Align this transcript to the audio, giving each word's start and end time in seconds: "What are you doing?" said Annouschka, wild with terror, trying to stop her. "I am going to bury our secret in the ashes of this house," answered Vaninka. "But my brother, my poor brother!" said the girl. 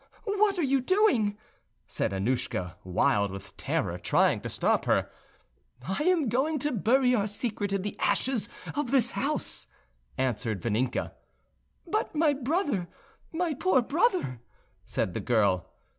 "What 0.25 0.57
are 0.57 0.63
you 0.63 0.81
doing?" 0.81 1.37
said 1.85 2.11
Annouschka, 2.11 2.75
wild 2.83 3.29
with 3.29 3.55
terror, 3.55 3.99
trying 3.99 4.41
to 4.41 4.49
stop 4.49 4.85
her. 4.85 5.11
"I 5.87 6.05
am 6.05 6.27
going 6.27 6.57
to 6.57 6.71
bury 6.71 7.13
our 7.13 7.27
secret 7.27 7.71
in 7.71 7.83
the 7.83 7.95
ashes 7.99 8.49
of 8.73 8.89
this 8.89 9.11
house," 9.11 9.67
answered 10.17 10.59
Vaninka. 10.63 11.11
"But 11.85 12.15
my 12.15 12.33
brother, 12.33 12.87
my 13.31 13.53
poor 13.53 13.83
brother!" 13.83 14.41
said 14.87 15.13
the 15.13 15.19
girl. 15.19 15.69